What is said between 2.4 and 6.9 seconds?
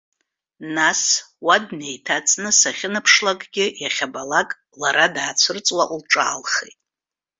сахьынаԥшлакгьы иахьабалак лара даацәырҵуа лҿаалхеит.